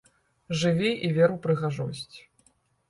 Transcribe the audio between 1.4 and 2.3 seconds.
прыгажосць!